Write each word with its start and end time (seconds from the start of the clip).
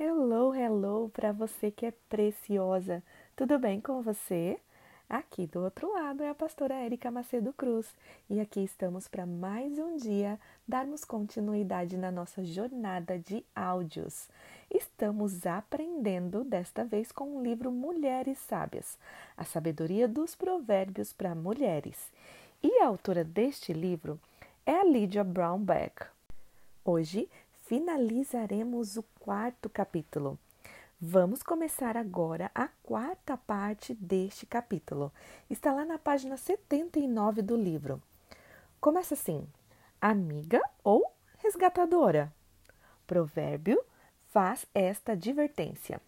Hello, 0.00 0.54
hello 0.54 1.08
para 1.08 1.32
você 1.32 1.72
que 1.72 1.84
é 1.84 1.90
preciosa. 2.08 3.02
Tudo 3.34 3.58
bem 3.58 3.80
com 3.80 4.00
você? 4.00 4.56
Aqui 5.10 5.44
do 5.44 5.58
outro 5.58 5.92
lado 5.92 6.22
é 6.22 6.28
a 6.28 6.34
pastora 6.36 6.72
Érica 6.72 7.10
Macedo 7.10 7.52
Cruz 7.52 7.96
e 8.30 8.38
aqui 8.38 8.60
estamos 8.60 9.08
para 9.08 9.26
mais 9.26 9.76
um 9.76 9.96
dia 9.96 10.38
darmos 10.68 11.04
continuidade 11.04 11.96
na 11.96 12.12
nossa 12.12 12.44
jornada 12.44 13.18
de 13.18 13.44
áudios. 13.56 14.28
Estamos 14.72 15.44
aprendendo 15.44 16.44
desta 16.44 16.84
vez 16.84 17.10
com 17.10 17.36
o 17.36 17.42
livro 17.42 17.72
Mulheres 17.72 18.38
Sábias, 18.38 18.96
a 19.36 19.42
sabedoria 19.42 20.06
dos 20.06 20.36
provérbios 20.36 21.12
para 21.12 21.34
mulheres. 21.34 22.12
E 22.62 22.82
a 22.82 22.86
autora 22.86 23.24
deste 23.24 23.72
livro 23.72 24.20
é 24.64 24.78
a 24.78 24.84
Lydia 24.84 25.24
Brownback. 25.24 26.06
Hoje 26.84 27.28
finalizaremos 27.68 28.96
o 28.96 29.02
quarto 29.20 29.68
capítulo. 29.68 30.38
Vamos 30.98 31.42
começar 31.42 31.98
agora 31.98 32.50
a 32.54 32.66
quarta 32.82 33.36
parte 33.36 33.94
deste 33.94 34.46
capítulo. 34.46 35.12
Está 35.50 35.74
lá 35.74 35.84
na 35.84 35.98
página 35.98 36.38
79 36.38 37.42
do 37.42 37.54
livro. 37.54 38.02
Começa 38.80 39.12
assim: 39.12 39.46
amiga 40.00 40.62
ou 40.82 41.04
resgatadora. 41.36 42.32
Provérbio 43.06 43.78
faz 44.30 44.64
esta 44.74 45.12
advertência. 45.12 46.00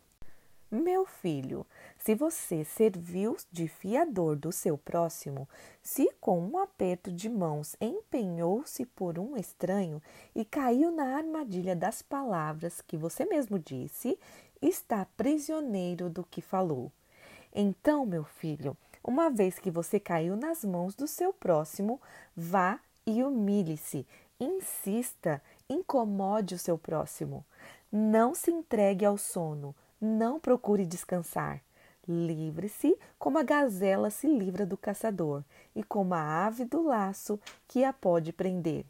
Meu 0.73 1.05
filho, 1.05 1.67
se 1.99 2.15
você 2.15 2.63
serviu 2.63 3.37
de 3.51 3.67
fiador 3.67 4.37
do 4.37 4.53
seu 4.53 4.79
próximo, 4.79 5.49
se 5.83 6.09
com 6.21 6.39
um 6.39 6.59
aperto 6.59 7.11
de 7.11 7.29
mãos 7.29 7.75
empenhou-se 7.81 8.87
por 8.87 9.19
um 9.19 9.37
estranho 9.37 10.01
e 10.33 10.45
caiu 10.45 10.93
na 10.93 11.17
armadilha 11.17 11.75
das 11.75 12.03
palavras 12.03 12.81
que 12.81 12.97
você 12.97 13.25
mesmo 13.25 13.59
disse, 13.59 14.17
está 14.63 15.05
prisioneiro 15.17 16.09
do 16.09 16.23
que 16.23 16.41
falou. 16.41 16.93
Então, 17.53 18.07
meu 18.07 18.23
filho, 18.23 18.77
uma 19.03 19.29
vez 19.29 19.59
que 19.59 19.73
você 19.73 19.99
caiu 19.99 20.37
nas 20.37 20.65
mãos 20.65 20.95
do 20.95 21.09
seu 21.09 21.33
próximo, 21.33 22.01
vá 22.37 22.79
e 23.05 23.25
humilhe-se, 23.25 24.07
insista, 24.39 25.43
incomode 25.69 26.55
o 26.55 26.59
seu 26.61 26.79
próximo. 26.79 27.45
Não 27.91 28.37
se 28.37 28.53
entregue 28.53 29.05
ao 29.05 29.19
sono 29.19 29.75
não 30.01 30.41
procure 30.41 30.87
descansar. 30.87 31.61
Livre-se 32.09 32.99
como 33.19 33.39
a 33.39 33.43
gazela 33.43 34.11
se 34.11 34.27
livra 34.27 34.65
do 34.65 34.77
caçador 34.77 35.45
e 35.77 35.83
como 35.83 36.15
a 36.15 36.47
ave 36.47 36.65
do 36.65 36.83
laço 36.83 37.39
que 37.69 37.85
a 37.85 37.93
pode 37.93 38.33
prender. 38.33 38.85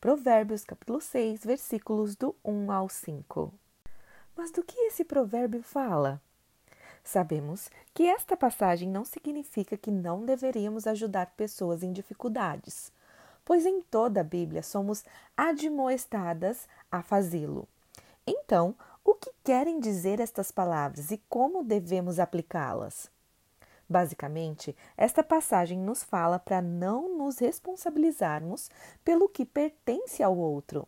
Provérbios 0.00 0.64
capítulo 0.64 1.00
6, 1.00 1.44
versículos 1.44 2.16
do 2.16 2.34
1 2.44 2.72
ao 2.72 2.88
5. 2.88 3.54
Mas 4.36 4.50
do 4.50 4.62
que 4.62 4.78
esse 4.80 5.04
provérbio 5.04 5.62
fala? 5.62 6.20
Sabemos 7.02 7.70
que 7.94 8.02
esta 8.04 8.36
passagem 8.36 8.88
não 8.88 9.04
significa 9.04 9.76
que 9.76 9.90
não 9.90 10.24
deveríamos 10.24 10.86
ajudar 10.86 11.32
pessoas 11.36 11.82
em 11.82 11.92
dificuldades, 11.92 12.92
pois 13.44 13.64
em 13.64 13.80
toda 13.80 14.20
a 14.20 14.24
Bíblia 14.24 14.62
somos 14.62 15.04
admoestadas 15.36 16.68
a 16.92 17.02
fazê-lo. 17.02 17.66
Então, 18.26 18.76
o 19.10 19.14
que 19.14 19.30
querem 19.42 19.80
dizer 19.80 20.20
estas 20.20 20.50
palavras 20.50 21.10
e 21.10 21.16
como 21.30 21.64
devemos 21.64 22.18
aplicá-las? 22.18 23.10
Basicamente, 23.88 24.76
esta 24.98 25.22
passagem 25.22 25.78
nos 25.78 26.02
fala 26.02 26.38
para 26.38 26.60
não 26.60 27.16
nos 27.16 27.38
responsabilizarmos 27.38 28.70
pelo 29.02 29.26
que 29.26 29.46
pertence 29.46 30.22
ao 30.22 30.36
outro. 30.36 30.86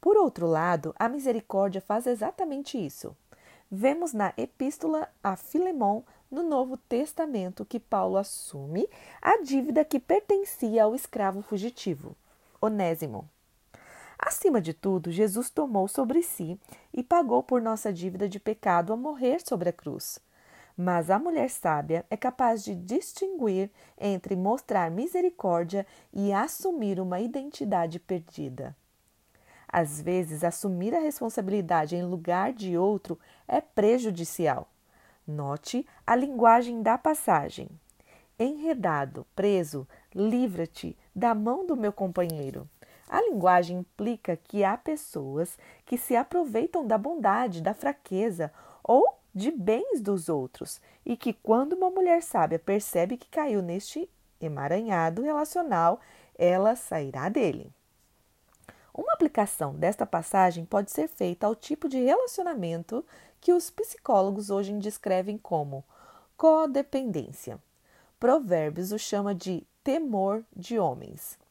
Por 0.00 0.16
outro 0.16 0.46
lado, 0.46 0.94
a 0.98 1.10
misericórdia 1.10 1.82
faz 1.82 2.06
exatamente 2.06 2.82
isso. 2.82 3.14
Vemos 3.70 4.14
na 4.14 4.32
Epístola 4.38 5.06
a 5.22 5.36
Filemão, 5.36 6.06
no 6.30 6.42
Novo 6.42 6.78
Testamento, 6.78 7.66
que 7.66 7.78
Paulo 7.78 8.16
assume 8.16 8.88
a 9.20 9.42
dívida 9.42 9.84
que 9.84 10.00
pertencia 10.00 10.84
ao 10.84 10.94
escravo 10.94 11.42
fugitivo, 11.42 12.16
Onésimo. 12.62 13.28
Acima 14.24 14.60
de 14.60 14.72
tudo, 14.72 15.10
Jesus 15.10 15.50
tomou 15.50 15.88
sobre 15.88 16.22
si 16.22 16.56
e 16.94 17.02
pagou 17.02 17.42
por 17.42 17.60
nossa 17.60 17.92
dívida 17.92 18.28
de 18.28 18.38
pecado 18.38 18.92
ao 18.92 18.96
morrer 18.96 19.40
sobre 19.44 19.70
a 19.70 19.72
cruz. 19.72 20.20
Mas 20.76 21.10
a 21.10 21.18
mulher 21.18 21.50
sábia 21.50 22.06
é 22.08 22.16
capaz 22.16 22.62
de 22.62 22.72
distinguir 22.72 23.68
entre 23.98 24.36
mostrar 24.36 24.92
misericórdia 24.92 25.84
e 26.12 26.32
assumir 26.32 27.00
uma 27.00 27.18
identidade 27.18 27.98
perdida. 27.98 28.76
Às 29.68 30.00
vezes, 30.00 30.44
assumir 30.44 30.94
a 30.94 31.00
responsabilidade 31.00 31.96
em 31.96 32.04
lugar 32.04 32.52
de 32.52 32.78
outro 32.78 33.18
é 33.48 33.60
prejudicial. 33.60 34.68
Note 35.26 35.84
a 36.06 36.14
linguagem 36.14 36.80
da 36.80 36.96
passagem. 36.96 37.68
Enredado, 38.38 39.26
preso, 39.34 39.86
livra-te 40.14 40.96
da 41.14 41.34
mão 41.34 41.66
do 41.66 41.76
meu 41.76 41.92
companheiro. 41.92 42.68
A 43.12 43.20
linguagem 43.20 43.80
implica 43.80 44.38
que 44.38 44.64
há 44.64 44.74
pessoas 44.74 45.58
que 45.84 45.98
se 45.98 46.16
aproveitam 46.16 46.86
da 46.86 46.96
bondade, 46.96 47.60
da 47.60 47.74
fraqueza 47.74 48.50
ou 48.82 49.06
de 49.34 49.50
bens 49.50 50.00
dos 50.00 50.30
outros 50.30 50.80
e 51.04 51.14
que, 51.14 51.34
quando 51.34 51.74
uma 51.74 51.90
mulher 51.90 52.22
sábia 52.22 52.58
percebe 52.58 53.18
que 53.18 53.28
caiu 53.28 53.60
neste 53.60 54.08
emaranhado 54.40 55.20
relacional, 55.20 56.00
ela 56.38 56.74
sairá 56.74 57.28
dele. 57.28 57.70
Uma 58.94 59.12
aplicação 59.12 59.74
desta 59.74 60.06
passagem 60.06 60.64
pode 60.64 60.90
ser 60.90 61.06
feita 61.06 61.46
ao 61.46 61.54
tipo 61.54 61.90
de 61.90 62.02
relacionamento 62.02 63.04
que 63.42 63.52
os 63.52 63.68
psicólogos 63.68 64.48
hoje 64.48 64.72
descrevem 64.78 65.36
como 65.36 65.84
codependência. 66.34 67.60
Provérbios 68.18 68.90
o 68.90 68.98
chama 68.98 69.34
de 69.34 69.66
temor 69.84 70.42
de 70.56 70.78
homens. 70.78 71.41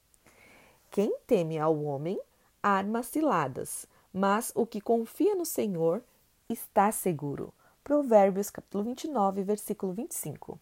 Quem 0.91 1.15
teme 1.25 1.57
ao 1.57 1.81
homem 1.85 2.19
arma 2.61 3.01
ciladas, 3.01 3.87
mas 4.13 4.51
o 4.53 4.65
que 4.65 4.81
confia 4.81 5.33
no 5.35 5.45
Senhor 5.45 6.03
está 6.49 6.91
seguro. 6.91 7.53
Provérbios 7.81 8.49
capítulo 8.49 8.83
29, 8.83 9.41
versículo 9.41 9.93
25. 9.93 10.59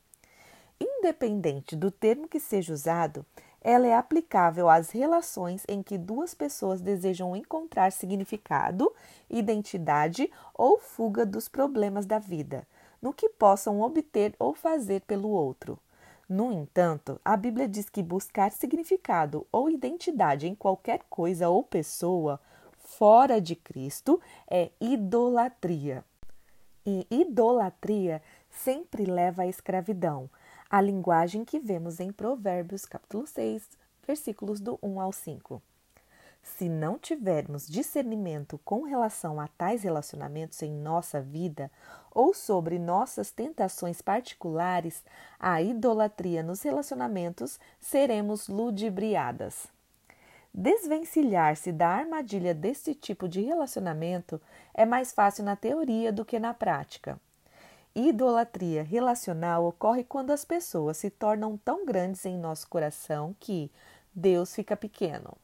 Independente 0.79 1.75
do 1.75 1.89
termo 1.89 2.27
que 2.27 2.39
seja 2.39 2.71
usado, 2.71 3.25
ela 3.59 3.87
é 3.87 3.95
aplicável 3.95 4.69
às 4.69 4.91
relações 4.91 5.63
em 5.67 5.81
que 5.81 5.97
duas 5.97 6.35
pessoas 6.35 6.79
desejam 6.79 7.35
encontrar 7.35 7.91
significado, 7.91 8.93
identidade 9.31 10.31
ou 10.53 10.77
fuga 10.77 11.25
dos 11.25 11.49
problemas 11.49 12.05
da 12.05 12.19
vida, 12.19 12.67
no 13.01 13.11
que 13.11 13.29
possam 13.29 13.81
obter 13.81 14.35
ou 14.37 14.53
fazer 14.53 15.01
pelo 15.01 15.29
outro. 15.29 15.79
No 16.29 16.51
entanto, 16.51 17.19
a 17.25 17.35
Bíblia 17.35 17.67
diz 17.67 17.89
que 17.89 18.03
buscar 18.03 18.51
significado 18.51 19.47
ou 19.51 19.67
identidade 19.67 20.47
em 20.47 20.53
qualquer 20.53 21.01
coisa 21.09 21.49
ou 21.49 21.63
pessoa 21.63 22.39
fora 22.77 23.41
de 23.41 23.55
Cristo 23.55 24.21
é 24.47 24.69
idolatria. 24.79 26.05
E 26.85 27.07
idolatria 27.09 28.21
sempre 28.51 29.05
leva 29.05 29.41
à 29.41 29.47
escravidão, 29.47 30.29
a 30.69 30.79
linguagem 30.79 31.43
que 31.43 31.59
vemos 31.59 31.99
em 31.99 32.11
Provérbios 32.11 32.85
capítulo 32.85 33.25
6, 33.25 33.67
versículos 34.05 34.59
do 34.59 34.77
1 34.83 35.01
ao 35.01 35.11
5. 35.11 35.59
Se 36.41 36.67
não 36.67 36.97
tivermos 36.97 37.67
discernimento 37.67 38.59
com 38.65 38.83
relação 38.83 39.39
a 39.39 39.47
tais 39.47 39.83
relacionamentos 39.83 40.61
em 40.61 40.71
nossa 40.71 41.21
vida 41.21 41.71
ou 42.11 42.33
sobre 42.33 42.79
nossas 42.79 43.31
tentações 43.31 44.01
particulares, 44.01 45.03
a 45.39 45.61
idolatria 45.61 46.43
nos 46.43 46.61
relacionamentos, 46.61 47.59
seremos 47.79 48.47
ludibriadas. 48.47 49.67
Desvencilhar-se 50.53 51.71
da 51.71 51.89
armadilha 51.89 52.53
deste 52.53 52.95
tipo 52.95 53.29
de 53.29 53.41
relacionamento 53.41 54.41
é 54.73 54.85
mais 54.85 55.11
fácil 55.11 55.43
na 55.43 55.55
teoria 55.55 56.11
do 56.11 56.25
que 56.25 56.39
na 56.39 56.53
prática. 56.53 57.19
Idolatria 57.95 58.83
relacional 58.83 59.65
ocorre 59.65 60.03
quando 60.03 60.31
as 60.31 60.45
pessoas 60.45 60.97
se 60.97 61.09
tornam 61.09 61.57
tão 61.57 61.85
grandes 61.85 62.25
em 62.25 62.37
nosso 62.37 62.67
coração 62.67 63.35
que 63.39 63.71
Deus 64.13 64.53
fica 64.53 64.75
pequeno. 64.75 65.37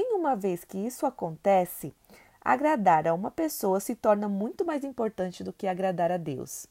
Em 0.00 0.14
uma 0.14 0.36
vez 0.36 0.62
que 0.62 0.78
isso 0.78 1.04
acontece, 1.04 1.92
agradar 2.40 3.08
a 3.08 3.12
uma 3.12 3.32
pessoa 3.32 3.80
se 3.80 3.96
torna 3.96 4.28
muito 4.28 4.64
mais 4.64 4.84
importante 4.84 5.42
do 5.42 5.52
que 5.52 5.66
agradar 5.66 6.12
a 6.12 6.16
Deus. 6.16 6.68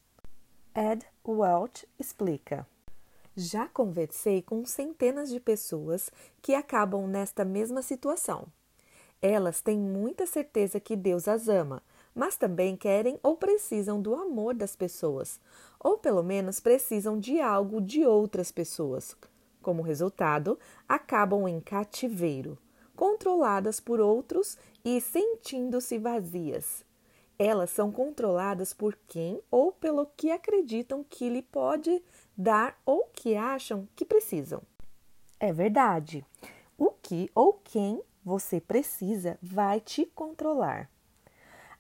Ed 0.74 1.06
Welch 1.28 1.86
explica. 2.00 2.66
Já 3.36 3.68
conversei 3.68 4.42
com 4.42 4.64
centenas 4.64 5.30
de 5.30 5.42
pessoas 5.42 6.10
que 6.42 6.56
acabam 6.56 7.06
nesta 7.06 7.44
mesma 7.44 7.82
situação. 7.82 8.48
Elas 9.22 9.60
têm 9.60 9.78
muita 9.78 10.26
certeza 10.26 10.80
que 10.80 10.96
Deus 10.96 11.28
as 11.28 11.50
ama, 11.50 11.84
mas 12.16 12.38
também 12.38 12.78
querem 12.78 13.20
ou 13.22 13.36
precisam 13.36 14.02
do 14.02 14.16
amor 14.16 14.54
das 14.54 14.74
pessoas, 14.74 15.38
ou 15.78 15.98
pelo 15.98 16.24
menos 16.24 16.62
precisam 16.62 17.20
de 17.20 17.42
algo 17.42 17.82
de 17.82 18.06
outras 18.06 18.54
pessoas. 18.54 19.18
Como 19.62 19.82
resultado, 19.82 20.58
acabam 20.88 21.46
em 21.46 21.60
cativeiro 21.60 22.58
controladas 22.98 23.80
por 23.80 24.02
outros 24.02 24.58
e 24.84 25.00
sentindo-se 25.00 26.00
vazias. 26.00 26.84
Elas 27.40 27.70
são 27.70 27.92
controladas 27.92 28.74
por 28.74 28.98
quem 29.08 29.40
ou 29.52 29.72
pelo 29.72 30.08
que 30.18 30.32
acreditam 30.32 31.06
que 31.08 31.30
lhe 31.30 31.44
pode 31.44 32.04
dar 32.36 32.76
ou 32.84 33.06
que 33.14 33.36
acham 33.36 33.88
que 33.96 34.04
precisam. 34.04 34.64
É 35.40 35.54
verdade. 35.54 36.26
O 36.76 36.90
que 36.90 37.30
ou 37.36 37.54
quem 37.54 38.02
você 38.26 38.60
precisa 38.60 39.38
vai 39.42 39.80
te 39.80 40.04
controlar. 40.08 40.90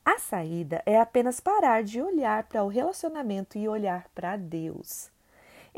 A 0.05 0.19
saída 0.19 0.83
é 0.85 0.99
apenas 0.99 1.39
parar 1.39 1.83
de 1.83 2.01
olhar 2.01 2.43
para 2.43 2.63
o 2.63 2.67
relacionamento 2.67 3.57
e 3.57 3.67
olhar 3.67 4.07
para 4.13 4.37
Deus. 4.37 5.11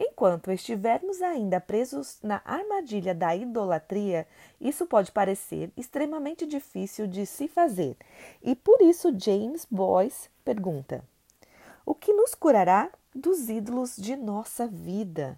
Enquanto 0.01 0.49
estivermos 0.49 1.21
ainda 1.21 1.59
presos 1.59 2.19
na 2.23 2.41
armadilha 2.45 3.13
da 3.13 3.35
idolatria, 3.35 4.25
isso 4.61 4.85
pode 4.85 5.11
parecer 5.11 5.73
extremamente 5.75 6.45
difícil 6.45 7.05
de 7.05 7.25
se 7.25 7.49
fazer. 7.49 7.97
E 8.41 8.55
por 8.55 8.81
isso 8.81 9.13
James 9.19 9.67
Boyce 9.69 10.29
pergunta: 10.45 11.03
O 11.85 11.93
que 11.93 12.13
nos 12.13 12.33
curará 12.33 12.89
dos 13.13 13.49
ídolos 13.49 13.97
de 13.97 14.15
nossa 14.15 14.67
vida? 14.67 15.37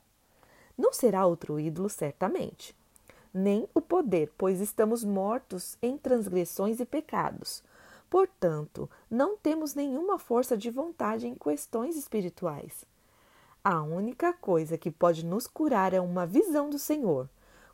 Não 0.78 0.94
será 0.94 1.26
outro 1.26 1.60
ídolo, 1.60 1.90
certamente, 1.90 2.76
nem 3.34 3.68
o 3.74 3.82
poder, 3.82 4.32
pois 4.38 4.62
estamos 4.62 5.04
mortos 5.04 5.76
em 5.82 5.98
transgressões 5.98 6.80
e 6.80 6.86
pecados. 6.86 7.64
Portanto, 8.12 8.88
não 9.10 9.38
temos 9.38 9.74
nenhuma 9.74 10.20
força 10.20 10.56
de 10.56 10.70
vontade 10.70 11.28
em 11.28 11.34
questões 11.34 11.98
espirituais. 11.98 12.91
A 13.64 13.84
única 13.84 14.34
coisa 14.34 14.76
que 14.76 14.90
pode 14.90 15.24
nos 15.24 15.46
curar 15.46 15.94
é 15.94 16.02
uma 16.02 16.26
visão 16.26 16.68
do 16.68 16.80
Senhor, 16.80 17.30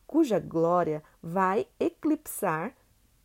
cuja 0.06 0.38
glória 0.38 1.02
vai 1.24 1.66
eclipsar 1.80 2.76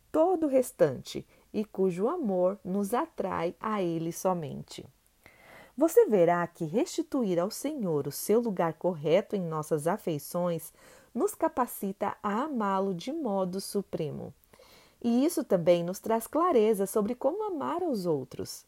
todo 0.09 0.45
o 0.45 0.49
restante 0.49 1.27
e 1.53 1.65
cujo 1.65 2.07
amor 2.07 2.57
nos 2.63 2.93
atrai 2.93 3.53
a 3.59 3.81
Ele 3.81 4.13
somente. 4.13 4.85
Você 5.75 6.05
verá 6.05 6.47
que 6.47 6.63
restituir 6.63 7.37
ao 7.37 7.51
Senhor 7.51 8.07
o 8.07 8.11
seu 8.13 8.39
lugar 8.39 8.75
correto 8.75 9.35
em 9.35 9.41
nossas 9.41 9.85
afeições 9.85 10.71
nos 11.13 11.35
capacita 11.35 12.15
a 12.23 12.43
amá-lo 12.43 12.93
de 12.93 13.11
modo 13.11 13.59
supremo. 13.59 14.33
E 15.01 15.25
isso 15.25 15.43
também 15.43 15.83
nos 15.83 15.99
traz 15.99 16.27
clareza 16.27 16.85
sobre 16.85 17.13
como 17.13 17.43
amar 17.43 17.83
aos 17.83 18.05
outros 18.05 18.65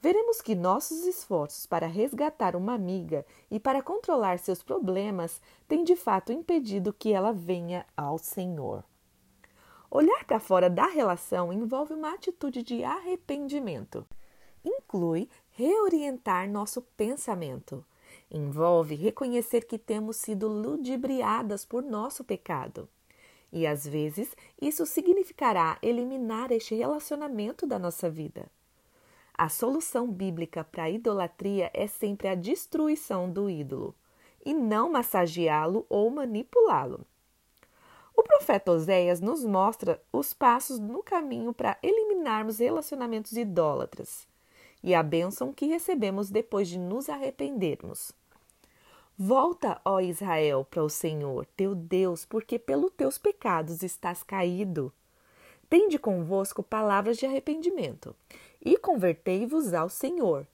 veremos 0.00 0.40
que 0.40 0.54
nossos 0.54 1.04
esforços 1.06 1.66
para 1.66 1.86
resgatar 1.86 2.54
uma 2.54 2.74
amiga 2.74 3.26
e 3.50 3.58
para 3.58 3.82
controlar 3.82 4.38
seus 4.38 4.62
problemas 4.62 5.40
têm 5.66 5.84
de 5.84 5.96
fato 5.96 6.32
impedido 6.32 6.92
que 6.92 7.12
ela 7.12 7.32
venha 7.32 7.84
ao 7.96 8.18
Senhor. 8.18 8.84
Olhar 9.90 10.24
para 10.24 10.38
fora 10.38 10.68
da 10.68 10.86
relação 10.86 11.52
envolve 11.52 11.94
uma 11.94 12.12
atitude 12.12 12.62
de 12.62 12.84
arrependimento. 12.84 14.06
Inclui 14.62 15.28
reorientar 15.50 16.48
nosso 16.48 16.82
pensamento. 16.82 17.84
Envolve 18.30 18.94
reconhecer 18.94 19.64
que 19.64 19.78
temos 19.78 20.16
sido 20.16 20.46
ludibriadas 20.46 21.64
por 21.64 21.82
nosso 21.82 22.22
pecado. 22.22 22.88
E 23.50 23.66
às 23.66 23.86
vezes 23.86 24.36
isso 24.60 24.84
significará 24.84 25.78
eliminar 25.80 26.52
este 26.52 26.74
relacionamento 26.74 27.66
da 27.66 27.78
nossa 27.78 28.10
vida. 28.10 28.50
A 29.38 29.48
solução 29.48 30.10
bíblica 30.10 30.64
para 30.64 30.82
a 30.82 30.90
idolatria 30.90 31.70
é 31.72 31.86
sempre 31.86 32.26
a 32.26 32.34
destruição 32.34 33.30
do 33.30 33.48
ídolo, 33.48 33.94
e 34.44 34.52
não 34.52 34.90
massageá-lo 34.90 35.86
ou 35.88 36.10
manipulá-lo. 36.10 37.06
O 38.16 38.24
profeta 38.24 38.72
Oséias 38.72 39.20
nos 39.20 39.44
mostra 39.44 40.02
os 40.12 40.34
passos 40.34 40.80
no 40.80 41.04
caminho 41.04 41.52
para 41.52 41.78
eliminarmos 41.84 42.58
relacionamentos 42.58 43.30
idólatras 43.34 44.26
e 44.82 44.92
a 44.92 45.04
bênção 45.04 45.52
que 45.52 45.66
recebemos 45.66 46.30
depois 46.30 46.66
de 46.66 46.76
nos 46.76 47.08
arrependermos. 47.08 48.10
Volta, 49.16 49.80
ó 49.84 50.00
Israel, 50.00 50.66
para 50.68 50.82
o 50.82 50.90
Senhor, 50.90 51.46
teu 51.56 51.76
Deus, 51.76 52.24
porque 52.24 52.58
pelos 52.58 52.90
teus 52.90 53.18
pecados 53.18 53.84
estás 53.84 54.24
caído. 54.24 54.92
Tende 55.70 55.96
convosco 55.96 56.60
palavras 56.60 57.18
de 57.18 57.26
arrependimento 57.26 58.16
e 58.64 58.76
convertei-vos 58.76 59.72
ao 59.72 59.88
Senhor. 59.88 60.46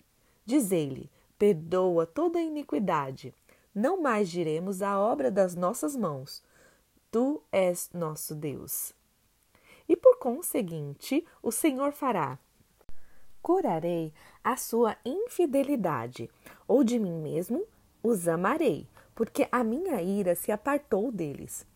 Dizei-lhe: 0.44 1.10
Perdoa 1.38 2.06
toda 2.06 2.38
a 2.38 2.42
iniquidade. 2.42 3.34
Não 3.74 4.00
mais 4.00 4.30
diremos 4.30 4.82
a 4.82 4.98
obra 4.98 5.30
das 5.30 5.54
nossas 5.54 5.96
mãos. 5.96 6.42
Tu 7.10 7.42
és 7.50 7.90
nosso 7.92 8.34
Deus. 8.34 8.94
E 9.88 9.96
por 9.96 10.18
conseguinte, 10.18 11.24
o 11.42 11.50
Senhor 11.50 11.92
fará: 11.92 12.38
Curarei 13.42 14.12
a 14.42 14.56
sua 14.56 14.96
infidelidade, 15.04 16.30
ou 16.66 16.84
de 16.84 16.98
mim 16.98 17.20
mesmo 17.20 17.66
os 18.02 18.28
amarei, 18.28 18.86
porque 19.14 19.48
a 19.50 19.64
minha 19.64 20.00
ira 20.02 20.34
se 20.34 20.52
apartou 20.52 21.10
deles. 21.10 21.66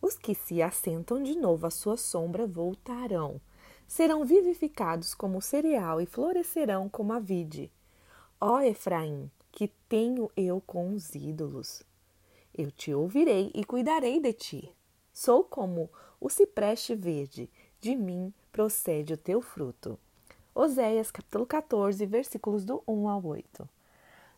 Os 0.00 0.16
que 0.16 0.34
se 0.34 0.62
assentam 0.62 1.22
de 1.22 1.36
novo 1.36 1.66
à 1.66 1.70
sua 1.70 1.96
sombra 1.96 2.46
voltarão 2.46 3.40
serão 3.88 4.24
vivificados 4.24 5.14
como 5.14 5.40
cereal 5.40 6.00
e 6.00 6.06
florescerão 6.06 6.88
como 6.88 7.14
a 7.14 7.18
vide. 7.18 7.72
Ó 8.38 8.60
Efraim, 8.60 9.30
que 9.50 9.68
tenho 9.88 10.30
eu 10.36 10.62
com 10.64 10.92
os 10.92 11.14
ídolos? 11.14 11.82
Eu 12.56 12.70
te 12.70 12.92
ouvirei 12.92 13.50
e 13.54 13.64
cuidarei 13.64 14.20
de 14.20 14.32
ti. 14.34 14.72
Sou 15.12 15.42
como 15.42 15.90
o 16.20 16.28
cipreste 16.28 16.94
verde, 16.94 17.50
de 17.80 17.96
mim 17.96 18.32
procede 18.52 19.14
o 19.14 19.16
teu 19.16 19.40
fruto. 19.40 19.98
Oséias 20.54 21.10
capítulo 21.10 21.46
14, 21.46 22.04
versículos 22.04 22.64
do 22.64 22.82
1 22.86 23.08
ao 23.08 23.24
8. 23.24 23.68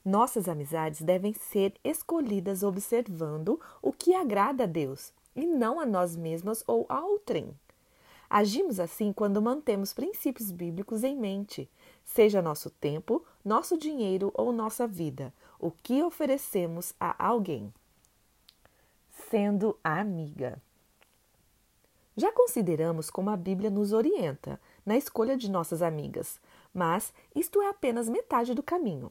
Nossas 0.04 0.48
amizades 0.48 1.02
devem 1.02 1.34
ser 1.34 1.74
escolhidas 1.84 2.62
observando 2.62 3.60
o 3.82 3.92
que 3.92 4.14
agrada 4.14 4.64
a 4.64 4.66
Deus 4.66 5.12
e 5.34 5.44
não 5.44 5.80
a 5.80 5.84
nós 5.84 6.16
mesmas 6.16 6.62
ou 6.66 6.86
a 6.88 7.00
outrem. 7.04 7.54
Agimos 8.32 8.78
assim 8.78 9.12
quando 9.12 9.42
mantemos 9.42 9.92
princípios 9.92 10.52
bíblicos 10.52 11.02
em 11.02 11.16
mente, 11.16 11.68
seja 12.04 12.40
nosso 12.40 12.70
tempo, 12.70 13.26
nosso 13.44 13.76
dinheiro 13.76 14.30
ou 14.32 14.52
nossa 14.52 14.86
vida, 14.86 15.34
o 15.58 15.72
que 15.72 16.00
oferecemos 16.00 16.94
a 17.00 17.26
alguém. 17.26 17.74
Sendo 19.28 19.76
amiga. 19.82 20.62
Já 22.16 22.30
consideramos 22.30 23.10
como 23.10 23.30
a 23.30 23.36
Bíblia 23.36 23.68
nos 23.68 23.92
orienta 23.92 24.60
na 24.86 24.96
escolha 24.96 25.36
de 25.36 25.50
nossas 25.50 25.82
amigas, 25.82 26.38
mas 26.72 27.12
isto 27.34 27.60
é 27.60 27.68
apenas 27.68 28.08
metade 28.08 28.54
do 28.54 28.62
caminho. 28.62 29.10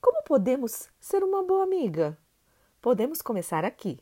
Como 0.00 0.24
podemos 0.24 0.88
ser 0.98 1.22
uma 1.22 1.44
boa 1.44 1.62
amiga? 1.62 2.18
Podemos 2.82 3.22
começar 3.22 3.64
aqui. 3.64 4.00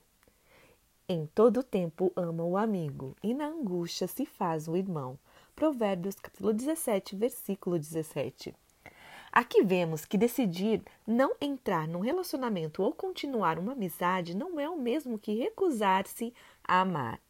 Em 1.06 1.26
todo 1.26 1.62
tempo 1.62 2.10
ama 2.16 2.42
o 2.44 2.56
amigo, 2.56 3.14
e 3.22 3.34
na 3.34 3.48
angústia 3.48 4.08
se 4.08 4.24
faz 4.24 4.66
o 4.66 4.74
irmão. 4.74 5.18
Provérbios 5.54 6.14
capítulo 6.14 6.50
17, 6.50 7.14
versículo 7.14 7.78
17. 7.78 8.54
Aqui 9.30 9.62
vemos 9.62 10.06
que 10.06 10.16
decidir 10.16 10.82
não 11.06 11.36
entrar 11.38 11.86
num 11.86 12.00
relacionamento 12.00 12.82
ou 12.82 12.90
continuar 12.90 13.58
uma 13.58 13.72
amizade 13.72 14.34
não 14.34 14.58
é 14.58 14.66
o 14.66 14.78
mesmo 14.78 15.18
que 15.18 15.34
recusar-se 15.34 16.32
a 16.66 16.80
amar. 16.80 17.20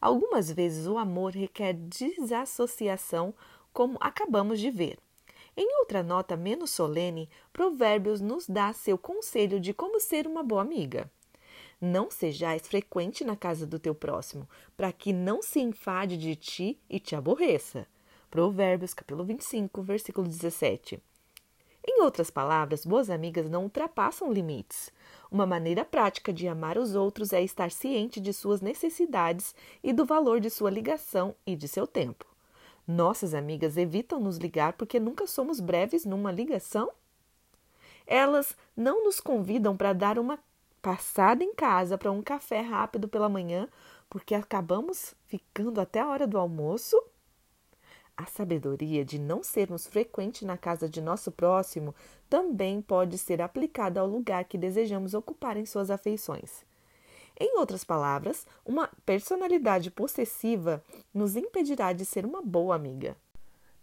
Algumas 0.00 0.50
vezes 0.50 0.88
o 0.88 0.98
amor 0.98 1.34
requer 1.34 1.72
desassociação, 1.72 3.32
como 3.72 3.96
acabamos 4.00 4.58
de 4.58 4.72
ver. 4.72 4.98
Em 5.56 5.78
outra 5.78 6.02
nota 6.02 6.36
menos 6.36 6.70
solene, 6.70 7.30
Provérbios 7.52 8.20
nos 8.20 8.48
dá 8.48 8.72
seu 8.72 8.98
conselho 8.98 9.60
de 9.60 9.72
como 9.72 10.00
ser 10.00 10.26
uma 10.26 10.42
boa 10.42 10.62
amiga. 10.62 11.08
Não 11.86 12.10
sejais 12.10 12.66
frequente 12.66 13.22
na 13.24 13.36
casa 13.36 13.66
do 13.66 13.78
teu 13.78 13.94
próximo, 13.94 14.48
para 14.74 14.90
que 14.90 15.12
não 15.12 15.42
se 15.42 15.60
enfade 15.60 16.16
de 16.16 16.34
ti 16.34 16.80
e 16.88 16.98
te 16.98 17.14
aborreça. 17.14 17.86
Provérbios, 18.30 18.94
capítulo 18.94 19.22
25, 19.22 19.82
versículo 19.82 20.26
17. 20.26 20.98
Em 21.86 22.00
outras 22.00 22.30
palavras, 22.30 22.86
boas 22.86 23.10
amigas 23.10 23.50
não 23.50 23.64
ultrapassam 23.64 24.32
limites. 24.32 24.90
Uma 25.30 25.44
maneira 25.44 25.84
prática 25.84 26.32
de 26.32 26.48
amar 26.48 26.78
os 26.78 26.94
outros 26.94 27.34
é 27.34 27.42
estar 27.42 27.70
ciente 27.70 28.18
de 28.18 28.32
suas 28.32 28.62
necessidades 28.62 29.54
e 29.82 29.92
do 29.92 30.06
valor 30.06 30.40
de 30.40 30.48
sua 30.48 30.70
ligação 30.70 31.36
e 31.46 31.54
de 31.54 31.68
seu 31.68 31.86
tempo. 31.86 32.24
Nossas 32.88 33.34
amigas 33.34 33.76
evitam 33.76 34.18
nos 34.18 34.38
ligar 34.38 34.72
porque 34.72 34.98
nunca 34.98 35.26
somos 35.26 35.60
breves 35.60 36.06
numa 36.06 36.32
ligação? 36.32 36.90
Elas 38.06 38.56
não 38.74 39.04
nos 39.04 39.20
convidam 39.20 39.76
para 39.76 39.92
dar 39.92 40.18
uma 40.18 40.38
passada 40.84 41.42
em 41.42 41.54
casa 41.54 41.96
para 41.96 42.12
um 42.12 42.20
café 42.20 42.60
rápido 42.60 43.08
pela 43.08 43.26
manhã, 43.26 43.66
porque 44.10 44.34
acabamos 44.34 45.14
ficando 45.24 45.80
até 45.80 46.00
a 46.00 46.08
hora 46.08 46.26
do 46.26 46.36
almoço? 46.36 47.02
A 48.14 48.26
sabedoria 48.26 49.02
de 49.02 49.18
não 49.18 49.42
sermos 49.42 49.86
frequentes 49.86 50.42
na 50.42 50.58
casa 50.58 50.86
de 50.86 51.00
nosso 51.00 51.32
próximo 51.32 51.94
também 52.28 52.82
pode 52.82 53.16
ser 53.16 53.40
aplicada 53.40 53.98
ao 53.98 54.06
lugar 54.06 54.44
que 54.44 54.58
desejamos 54.58 55.14
ocupar 55.14 55.56
em 55.56 55.64
suas 55.64 55.90
afeições. 55.90 56.66
Em 57.40 57.58
outras 57.58 57.82
palavras, 57.82 58.46
uma 58.62 58.90
personalidade 59.06 59.90
possessiva 59.90 60.84
nos 61.14 61.34
impedirá 61.34 61.94
de 61.94 62.04
ser 62.04 62.26
uma 62.26 62.42
boa 62.42 62.76
amiga. 62.76 63.16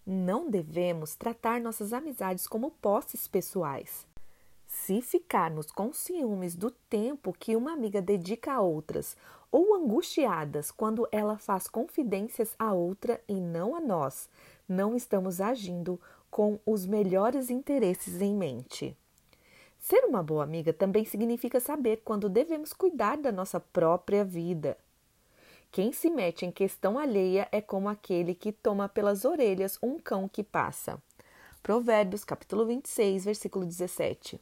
Não 0.06 0.52
devemos 0.52 1.16
tratar 1.16 1.60
nossas 1.60 1.94
amizades 1.94 2.48
como 2.48 2.70
posses 2.70 3.28
pessoais. 3.28 4.11
Se 4.72 5.02
ficarmos 5.02 5.70
com 5.70 5.92
ciúmes 5.92 6.56
do 6.56 6.72
tempo 6.72 7.36
que 7.38 7.58
uma 7.58 7.74
amiga 7.74 8.02
dedica 8.02 8.54
a 8.54 8.62
outras, 8.62 9.18
ou 9.52 9.76
angustiadas 9.76 10.72
quando 10.72 11.08
ela 11.12 11.38
faz 11.38 11.68
confidências 11.68 12.56
a 12.58 12.74
outra 12.74 13.22
e 13.28 13.34
não 13.34 13.76
a 13.76 13.82
nós, 13.82 14.30
não 14.68 14.96
estamos 14.96 15.42
agindo 15.42 16.00
com 16.32 16.58
os 16.66 16.86
melhores 16.86 17.50
interesses 17.50 18.22
em 18.22 18.34
mente. 18.34 18.98
Ser 19.78 20.06
uma 20.06 20.24
boa 20.24 20.44
amiga 20.44 20.72
também 20.72 21.04
significa 21.04 21.60
saber 21.60 22.02
quando 22.06 22.30
devemos 22.30 22.72
cuidar 22.72 23.18
da 23.18 23.32
nossa 23.32 23.60
própria 23.60 24.24
vida. 24.24 24.78
Quem 25.70 25.92
se 25.92 26.10
mete 26.10 26.46
em 26.46 26.52
questão 26.52 26.98
alheia 26.98 27.48
é 27.52 27.60
como 27.60 27.90
aquele 27.90 28.34
que 28.34 28.54
toma 28.54 28.88
pelas 28.88 29.26
orelhas 29.26 29.78
um 29.84 30.00
cão 30.00 30.30
que 30.30 30.44
passa. 30.44 31.02
Provérbios, 31.62 32.24
capítulo 32.24 32.66
26, 32.66 33.26
versículo 33.26 33.66
17. 33.66 34.40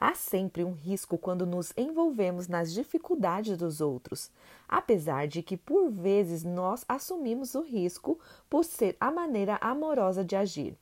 Há 0.00 0.14
sempre 0.14 0.62
um 0.62 0.74
risco 0.74 1.18
quando 1.18 1.44
nos 1.44 1.72
envolvemos 1.76 2.46
nas 2.46 2.72
dificuldades 2.72 3.58
dos 3.58 3.80
outros, 3.80 4.30
apesar 4.68 5.26
de 5.26 5.42
que 5.42 5.56
por 5.56 5.90
vezes 5.90 6.44
nós 6.44 6.84
assumimos 6.88 7.56
o 7.56 7.62
risco 7.62 8.16
por 8.48 8.64
ser 8.64 8.96
a 9.00 9.10
maneira 9.10 9.58
amorosa 9.60 10.24
de 10.24 10.36
agir. 10.36 10.76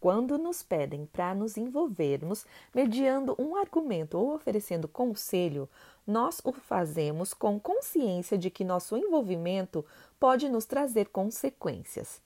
Quando 0.00 0.36
nos 0.36 0.64
pedem 0.64 1.06
para 1.06 1.32
nos 1.32 1.56
envolvermos 1.56 2.44
mediando 2.74 3.36
um 3.38 3.54
argumento 3.54 4.18
ou 4.18 4.34
oferecendo 4.34 4.88
conselho, 4.88 5.68
nós 6.04 6.40
o 6.42 6.50
fazemos 6.52 7.32
com 7.32 7.60
consciência 7.60 8.36
de 8.36 8.50
que 8.50 8.64
nosso 8.64 8.96
envolvimento 8.96 9.84
pode 10.18 10.48
nos 10.48 10.64
trazer 10.64 11.10
consequências. 11.10 12.20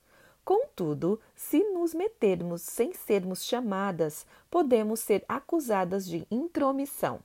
Contudo, 0.45 1.19
se 1.35 1.57
nos 1.71 1.95
metermos 1.95 2.61
sem 2.61 2.93
sermos 2.93 3.43
chamadas, 3.43 4.27
podemos 4.47 4.99
ser 4.99 5.25
acusadas 5.27 6.05
de 6.05 6.27
intromissão. 6.29 7.19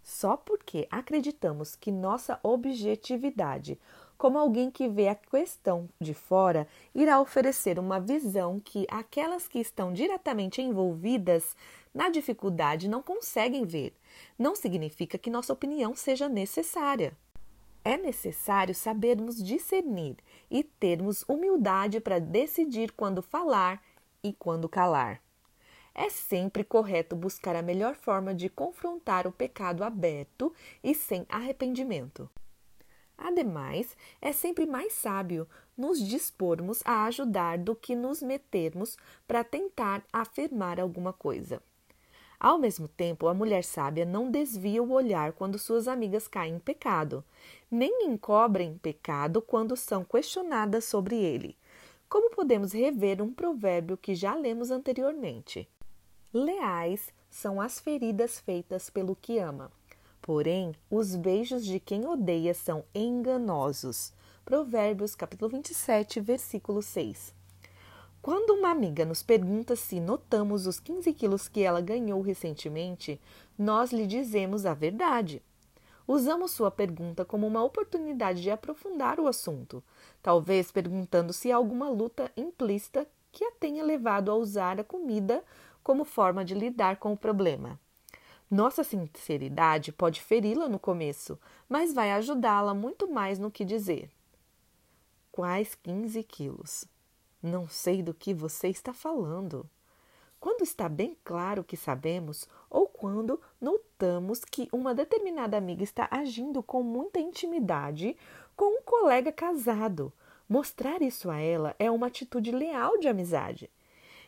Só 0.00 0.36
porque 0.36 0.86
acreditamos 0.88 1.74
que 1.74 1.90
nossa 1.90 2.38
objetividade, 2.40 3.80
como 4.16 4.38
alguém 4.38 4.70
que 4.70 4.88
vê 4.88 5.08
a 5.08 5.14
questão 5.16 5.88
de 6.00 6.14
fora, 6.14 6.68
irá 6.94 7.20
oferecer 7.20 7.80
uma 7.80 7.98
visão 7.98 8.60
que 8.60 8.86
aquelas 8.88 9.48
que 9.48 9.58
estão 9.58 9.92
diretamente 9.92 10.62
envolvidas 10.62 11.56
na 11.92 12.10
dificuldade 12.10 12.88
não 12.88 13.02
conseguem 13.02 13.64
ver, 13.64 13.92
não 14.38 14.54
significa 14.54 15.18
que 15.18 15.30
nossa 15.30 15.52
opinião 15.52 15.96
seja 15.96 16.28
necessária. 16.28 17.12
É 17.84 17.96
necessário 17.96 18.74
sabermos 18.74 19.42
discernir 19.42 20.16
e 20.48 20.62
termos 20.62 21.24
humildade 21.28 22.00
para 22.00 22.20
decidir 22.20 22.92
quando 22.92 23.20
falar 23.20 23.82
e 24.22 24.32
quando 24.32 24.68
calar. 24.68 25.20
É 25.94 26.08
sempre 26.08 26.62
correto 26.62 27.16
buscar 27.16 27.56
a 27.56 27.62
melhor 27.62 27.94
forma 27.96 28.34
de 28.34 28.48
confrontar 28.48 29.26
o 29.26 29.32
pecado 29.32 29.82
aberto 29.82 30.54
e 30.82 30.94
sem 30.94 31.26
arrependimento. 31.28 32.30
Ademais, 33.18 33.96
é 34.20 34.32
sempre 34.32 34.64
mais 34.64 34.92
sábio 34.94 35.48
nos 35.76 36.00
dispormos 36.00 36.82
a 36.84 37.04
ajudar 37.04 37.58
do 37.58 37.74
que 37.74 37.94
nos 37.94 38.22
metermos 38.22 38.96
para 39.26 39.44
tentar 39.44 40.04
afirmar 40.12 40.80
alguma 40.80 41.12
coisa. 41.12 41.62
Ao 42.42 42.58
mesmo 42.58 42.88
tempo, 42.88 43.28
a 43.28 43.34
mulher 43.34 43.62
sábia 43.62 44.04
não 44.04 44.28
desvia 44.28 44.82
o 44.82 44.90
olhar 44.90 45.32
quando 45.32 45.60
suas 45.60 45.86
amigas 45.86 46.26
caem 46.26 46.56
em 46.56 46.58
pecado, 46.58 47.22
nem 47.70 48.06
encobrem 48.06 48.76
pecado 48.78 49.40
quando 49.40 49.76
são 49.76 50.02
questionadas 50.02 50.84
sobre 50.84 51.14
ele. 51.14 51.56
Como 52.08 52.34
podemos 52.34 52.72
rever 52.72 53.22
um 53.22 53.32
provérbio 53.32 53.96
que 53.96 54.12
já 54.12 54.34
lemos 54.34 54.72
anteriormente? 54.72 55.68
Leais 56.34 57.12
são 57.30 57.60
as 57.60 57.78
feridas 57.78 58.40
feitas 58.40 58.90
pelo 58.90 59.14
que 59.14 59.38
ama. 59.38 59.70
Porém, 60.20 60.74
os 60.90 61.14
beijos 61.14 61.64
de 61.64 61.78
quem 61.78 62.04
odeia 62.08 62.54
são 62.54 62.84
enganosos. 62.92 64.12
Provérbios 64.44 65.14
capítulo 65.14 65.48
27, 65.48 66.18
versículo 66.18 66.82
6. 66.82 67.32
Quando 68.22 68.50
uma 68.50 68.70
amiga 68.70 69.04
nos 69.04 69.20
pergunta 69.20 69.74
se 69.74 69.98
notamos 69.98 70.68
os 70.68 70.78
15 70.78 71.12
quilos 71.12 71.48
que 71.48 71.60
ela 71.60 71.80
ganhou 71.80 72.20
recentemente, 72.20 73.20
nós 73.58 73.92
lhe 73.92 74.06
dizemos 74.06 74.64
a 74.64 74.72
verdade. 74.72 75.42
Usamos 76.06 76.52
sua 76.52 76.70
pergunta 76.70 77.24
como 77.24 77.48
uma 77.48 77.64
oportunidade 77.64 78.40
de 78.40 78.48
aprofundar 78.48 79.18
o 79.18 79.26
assunto, 79.26 79.82
talvez 80.22 80.70
perguntando 80.70 81.32
se 81.32 81.50
há 81.50 81.56
alguma 81.56 81.90
luta 81.90 82.30
implícita 82.36 83.08
que 83.32 83.44
a 83.44 83.50
tenha 83.50 83.82
levado 83.82 84.30
a 84.30 84.36
usar 84.36 84.78
a 84.78 84.84
comida 84.84 85.42
como 85.82 86.04
forma 86.04 86.44
de 86.44 86.54
lidar 86.54 86.98
com 86.98 87.12
o 87.12 87.16
problema. 87.16 87.76
Nossa 88.48 88.84
sinceridade 88.84 89.90
pode 89.90 90.22
feri-la 90.22 90.68
no 90.68 90.78
começo, 90.78 91.36
mas 91.68 91.92
vai 91.92 92.12
ajudá-la 92.12 92.72
muito 92.72 93.10
mais 93.10 93.40
no 93.40 93.50
que 93.50 93.64
dizer. 93.64 94.08
Quais 95.32 95.74
15 95.74 96.22
quilos? 96.22 96.91
Não 97.42 97.68
sei 97.68 98.04
do 98.04 98.14
que 98.14 98.32
você 98.32 98.68
está 98.68 98.94
falando. 98.94 99.68
Quando 100.38 100.62
está 100.62 100.88
bem 100.88 101.16
claro 101.24 101.64
que 101.64 101.76
sabemos, 101.76 102.48
ou 102.70 102.86
quando 102.86 103.40
notamos 103.60 104.44
que 104.44 104.68
uma 104.72 104.94
determinada 104.94 105.56
amiga 105.56 105.82
está 105.82 106.06
agindo 106.08 106.62
com 106.62 106.84
muita 106.84 107.18
intimidade 107.18 108.16
com 108.54 108.78
um 108.78 108.82
colega 108.82 109.32
casado. 109.32 110.12
Mostrar 110.48 111.02
isso 111.02 111.30
a 111.30 111.40
ela 111.40 111.74
é 111.80 111.90
uma 111.90 112.06
atitude 112.06 112.52
leal 112.52 112.96
de 112.98 113.08
amizade. 113.08 113.68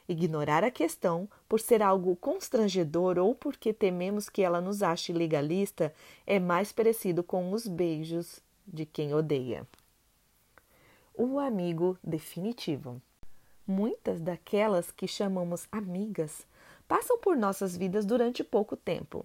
Ignorar 0.08 0.64
a 0.64 0.70
questão 0.72 1.28
por 1.48 1.60
ser 1.60 1.82
algo 1.82 2.16
constrangedor 2.16 3.16
ou 3.16 3.32
porque 3.32 3.72
tememos 3.72 4.28
que 4.28 4.42
ela 4.42 4.60
nos 4.60 4.82
ache 4.82 5.12
legalista 5.12 5.94
é 6.26 6.40
mais 6.40 6.72
parecido 6.72 7.22
com 7.22 7.52
os 7.52 7.68
beijos 7.68 8.40
de 8.66 8.84
quem 8.84 9.14
odeia 9.14 9.64
o 11.16 11.38
amigo 11.38 11.96
definitivo. 12.02 13.00
Muitas 13.66 14.20
daquelas 14.20 14.90
que 14.90 15.06
chamamos 15.06 15.66
amigas 15.70 16.44
passam 16.88 17.18
por 17.18 17.36
nossas 17.36 17.76
vidas 17.76 18.04
durante 18.04 18.42
pouco 18.42 18.76
tempo. 18.76 19.24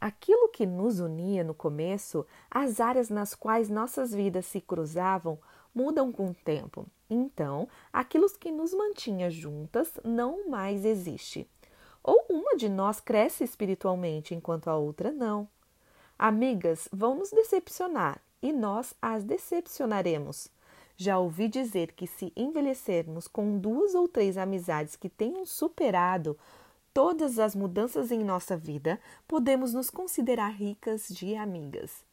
Aquilo 0.00 0.48
que 0.48 0.66
nos 0.66 0.98
unia 0.98 1.44
no 1.44 1.54
começo, 1.54 2.26
as 2.50 2.80
áreas 2.80 3.08
nas 3.08 3.34
quais 3.34 3.68
nossas 3.68 4.12
vidas 4.12 4.46
se 4.46 4.60
cruzavam, 4.60 5.38
mudam 5.74 6.10
com 6.10 6.30
o 6.30 6.34
tempo. 6.34 6.86
Então, 7.08 7.68
aquilo 7.92 8.28
que 8.30 8.50
nos 8.50 8.74
mantinha 8.74 9.30
juntas 9.30 9.92
não 10.04 10.48
mais 10.48 10.84
existe. 10.84 11.48
Ou 12.02 12.24
uma 12.28 12.56
de 12.56 12.68
nós 12.68 12.98
cresce 12.98 13.44
espiritualmente 13.44 14.34
enquanto 14.34 14.68
a 14.68 14.76
outra 14.76 15.12
não. 15.12 15.48
Amigas 16.18 16.88
vão 16.92 17.14
nos 17.14 17.30
decepcionar 17.30 18.20
e 18.42 18.52
nós 18.52 18.94
as 19.00 19.22
decepcionaremos. 19.22 20.50
Já 21.02 21.18
ouvi 21.18 21.48
dizer 21.48 21.92
que 21.92 22.06
se 22.06 22.30
envelhecermos 22.36 23.26
com 23.26 23.58
duas 23.58 23.94
ou 23.94 24.06
três 24.06 24.36
amizades 24.36 24.96
que 24.96 25.08
tenham 25.08 25.46
superado 25.46 26.36
todas 26.92 27.38
as 27.38 27.54
mudanças 27.54 28.10
em 28.12 28.22
nossa 28.22 28.54
vida, 28.54 29.00
podemos 29.26 29.72
nos 29.72 29.88
considerar 29.88 30.50
ricas 30.50 31.08
de 31.08 31.34
amigas. 31.34 32.04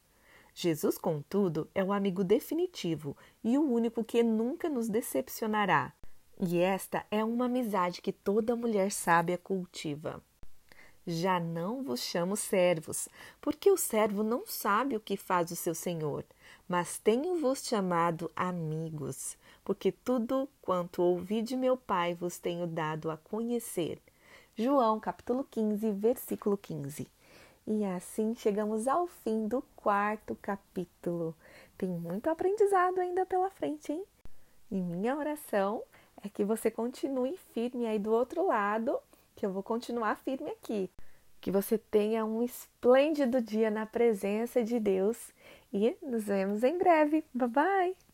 Jesus, 0.55 0.97
contudo, 0.97 1.69
é 1.75 1.83
o 1.83 1.91
amigo 1.91 2.23
definitivo 2.23 3.17
e 3.43 3.57
o 3.57 3.61
único 3.61 4.05
que 4.05 4.23
nunca 4.23 4.69
nos 4.69 4.87
decepcionará. 4.87 5.91
E 6.39 6.57
esta 6.57 7.05
é 7.11 7.21
uma 7.25 7.47
amizade 7.47 8.01
que 8.01 8.13
toda 8.13 8.55
mulher 8.55 8.89
sábia 8.89 9.37
cultiva. 9.37 10.23
Já 11.09 11.39
não 11.39 11.81
vos 11.81 12.01
chamo 12.01 12.35
servos, 12.35 13.07
porque 13.39 13.71
o 13.71 13.77
servo 13.77 14.23
não 14.23 14.45
sabe 14.45 14.93
o 14.93 14.99
que 14.99 15.15
faz 15.15 15.49
o 15.51 15.55
seu 15.55 15.73
senhor, 15.73 16.25
mas 16.67 16.99
tenho-vos 16.99 17.65
chamado 17.65 18.29
amigos, 18.35 19.37
porque 19.63 19.89
tudo 19.89 20.49
quanto 20.61 21.01
ouvi 21.01 21.41
de 21.41 21.55
meu 21.55 21.77
Pai 21.77 22.13
vos 22.13 22.39
tenho 22.39 22.67
dado 22.67 23.09
a 23.09 23.15
conhecer. 23.15 24.01
João 24.53 24.99
capítulo 24.99 25.47
15, 25.49 25.91
versículo 25.93 26.57
15. 26.57 27.07
E 27.65 27.85
assim 27.85 28.35
chegamos 28.35 28.85
ao 28.85 29.07
fim 29.07 29.47
do 29.47 29.63
quarto 29.77 30.37
capítulo. 30.41 31.33
Tem 31.77 31.87
muito 31.87 32.29
aprendizado 32.29 32.99
ainda 32.99 33.25
pela 33.25 33.49
frente, 33.49 33.93
hein? 33.93 34.03
E 34.69 34.75
minha 34.75 35.15
oração 35.15 35.81
é 36.21 36.27
que 36.27 36.43
você 36.43 36.69
continue 36.69 37.37
firme 37.53 37.87
aí 37.87 37.97
do 37.97 38.11
outro 38.11 38.45
lado 38.45 38.99
que 39.37 39.45
eu 39.45 39.51
vou 39.51 39.63
continuar 39.63 40.17
firme 40.17 40.49
aqui. 40.49 40.89
Que 41.39 41.51
você 41.51 41.77
tenha 41.77 42.25
um 42.25 42.41
esplêndido 42.41 43.39
dia 43.39 43.69
na 43.69 43.85
presença 43.85 44.63
de 44.63 44.79
Deus 44.79 45.31
e 45.71 45.95
nos 46.01 46.23
vemos 46.23 46.63
em 46.63 46.77
breve. 46.77 47.23
Bye 47.33 47.47
bye! 47.47 48.06